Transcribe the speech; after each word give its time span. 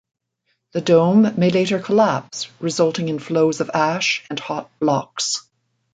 The 0.71 0.81
dome 0.81 1.31
may 1.39 1.51
later 1.51 1.77
collapse, 1.77 2.47
resulting 2.59 3.07
in 3.07 3.19
flows 3.19 3.61
of 3.61 3.69
ash 3.71 4.25
and 4.31 4.39
hot 4.39 4.71
blocks. 4.79 5.45